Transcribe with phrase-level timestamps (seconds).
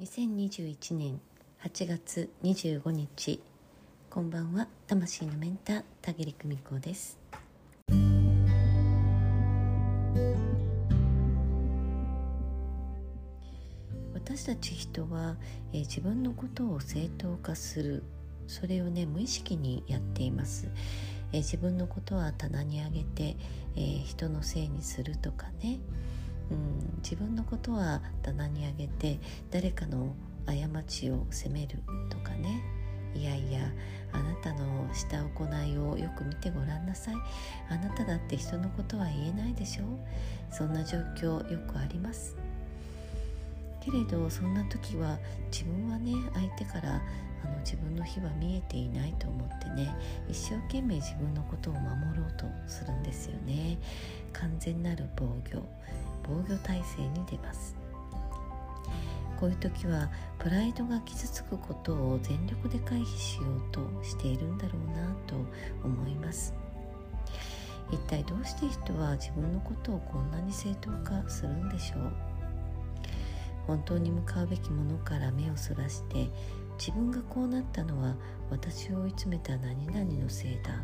[0.00, 1.20] 2021年
[1.64, 3.42] 8月25日
[4.08, 7.18] こんばんは魂のメンター田切久美子です。
[14.14, 15.34] 私たち人は、
[15.72, 18.04] えー、自分のことを正当化する
[18.46, 20.68] それをね無意識にやっています、
[21.32, 23.36] えー、自分のことは棚に上げて、
[23.74, 25.80] えー、人のせいにするとかね、
[27.02, 29.18] 自分のことは棚に上げて
[29.50, 30.14] 誰かの
[30.46, 31.78] 過ちを責める
[32.10, 32.62] とかね。
[33.14, 33.60] いやいや
[34.12, 37.14] あなたのした行いをよく見てごらんなさい。
[37.68, 39.84] あなただって人のことは言えないでしょ。
[40.50, 42.36] そんな状況よくあります。
[43.80, 45.18] けれどそんな時は
[45.50, 47.02] 自分はね相手から
[47.44, 49.94] あの自分の非は見えていないと思ってね
[50.28, 53.78] 一生懸命自分のことを守ろうとするんですよね。
[54.32, 55.60] 完全なる防御
[56.22, 57.76] 防御体制に出ます。
[59.38, 65.36] こういう時はプライドが傷つくことを全力で回避しようとしているんだろうなと
[65.84, 66.52] 思います。
[67.90, 72.12] 一体どうして人は自分のことをこんなに正当化するんでしょう？
[73.66, 76.28] 本当に向かうべきものから目をそらして
[76.78, 78.14] 自分がこうなったのは
[78.50, 80.82] 私を追い詰めた何々のせいだ。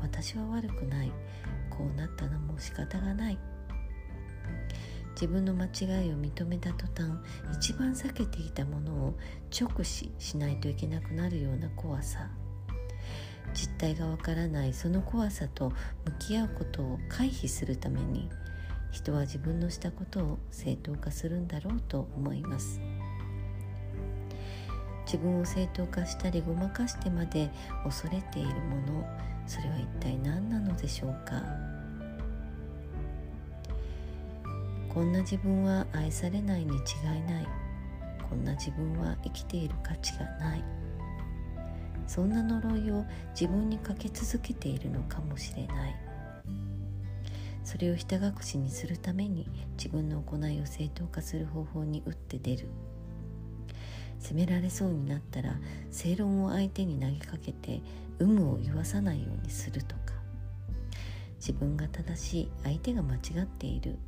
[0.00, 1.12] 私は悪くない。
[1.70, 3.38] こうなったのも仕方がない。
[5.14, 7.12] 自分の間違いを認めた途端
[7.52, 9.14] 一番避けていたものを
[9.50, 12.28] 直視しないといけなくなるような怖さ。
[13.52, 15.70] 実態がわからないその怖さと
[16.04, 18.28] 向き合うことを回避するために
[18.90, 22.80] 人は自分のしたことを正当化するんだろうと思います。
[25.04, 27.50] 自分を正当化したりごまかしてまで
[27.84, 29.06] 恐れているもの
[29.46, 31.42] それは一体何なのでしょうか？
[34.88, 36.78] こんな自分は愛されないに違
[37.18, 37.46] いない。
[38.30, 40.64] こんな自分は生きている価値がない。
[42.06, 43.04] そんな呪いを
[43.38, 45.96] 自分にかけ続けているのかもしれない。
[47.64, 52.68] それをひた隠しにするために自分の行いを正当化する方法に打って出る。
[54.18, 55.56] 責められそうになったら
[55.90, 57.80] 正論を相手に投げかけて
[58.20, 60.14] 有無を言わさないようにするとか。
[61.38, 63.98] 自分が正しい相手が間違っている。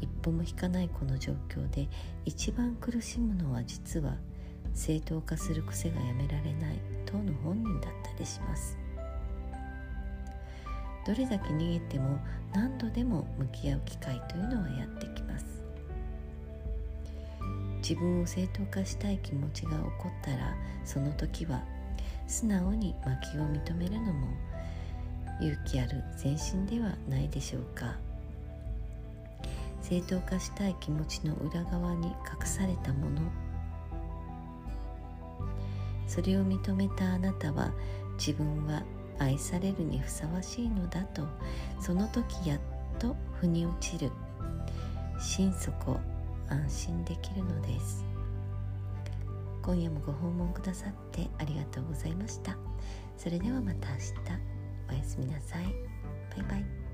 [0.00, 1.86] 一歩も引かないこの状況で
[2.24, 4.16] 一番苦しむのは実は
[4.72, 8.78] 正当化する癖がやめられない当の本人だったりします。
[11.06, 12.18] どれだけ逃げても
[12.54, 15.59] 何度でも向き合う機会というのはやってきます。
[17.90, 21.60] 自分を正当化したい気持ちが起こったらその時は
[22.28, 24.28] 素直に負けを認めるのも
[25.40, 27.96] 勇気ある前進ではないでしょうか。
[29.82, 33.22] 正当化したい気持ちの裏側に隠されたもの。
[36.06, 37.72] それを認めたあなたは
[38.16, 38.84] 自分は
[39.18, 41.26] 愛されるにふさわしいのだと
[41.80, 42.60] その時やっ
[43.00, 44.12] と腑に落ちる。
[45.18, 45.98] 心底
[46.50, 47.59] 安心できるの
[49.70, 52.56] 今夜もご訪問くださってありがとうございました。
[53.16, 54.10] それではまた明日。
[54.90, 55.64] おやすみなさい。
[56.36, 56.89] バイバイ。